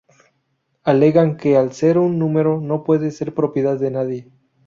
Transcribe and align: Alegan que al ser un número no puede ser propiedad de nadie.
Alegan 0.81 1.37
que 1.37 1.55
al 1.57 1.73
ser 1.73 1.99
un 1.99 2.17
número 2.17 2.59
no 2.59 2.83
puede 2.83 3.11
ser 3.11 3.35
propiedad 3.35 3.77
de 3.77 3.91
nadie. 3.91 4.31